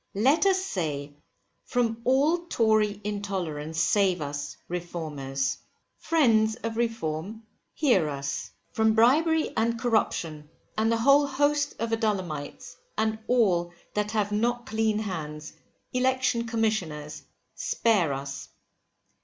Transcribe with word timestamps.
LET 0.15 0.45
US 0.47 0.59
SAY, 0.65 1.13
From 1.65 2.01
all 2.05 2.47
Tory 2.47 2.99
intolerance 3.03 3.79
save 3.79 4.19
us, 4.19 4.57
Reformers. 4.67 5.59
Friends 5.99 6.55
of 6.63 6.75
Reform, 6.75 7.43
hear 7.75 8.09
us. 8.09 8.49
From 8.73 8.95
bribery 8.95 9.51
and 9.55 9.77
corruption, 9.79 10.49
and 10.75 10.91
the 10.91 10.97
whole 10.97 11.27
host 11.27 11.75
of 11.77 11.91
Adullamites, 11.91 12.75
and 12.97 13.19
all 13.27 13.73
that 13.93 14.09
have 14.09 14.31
not 14.31 14.65
clean 14.65 14.97
hands, 14.97 15.53
Election 15.93 16.47
Commissioners, 16.47 17.21
spare 17.53 18.11
us. 18.11 18.49